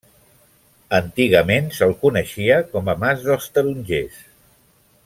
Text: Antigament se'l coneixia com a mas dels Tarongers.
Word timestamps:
Antigament 0.99 1.69
se'l 1.81 1.93
coneixia 2.07 2.57
com 2.73 2.91
a 2.95 2.99
mas 3.05 3.25
dels 3.29 3.53
Tarongers. 3.59 4.27